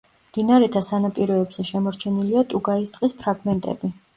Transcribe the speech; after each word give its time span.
მდინარეთა 0.27 0.81
სანაპიროებზე 0.87 1.67
შემორჩენილია 1.73 2.45
ტუგაის 2.55 2.91
ტყის 2.97 3.17
ფრაგმენტები. 3.25 3.97